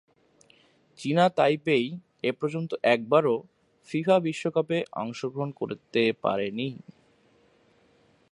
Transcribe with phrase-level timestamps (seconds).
[0.99, 1.85] চীনা তাইপেই
[2.23, 3.35] এপর্যন্ত একবারও
[3.89, 6.67] ফিফা বিশ্বকাপে অংশগ্রহণ করতে পারেনি।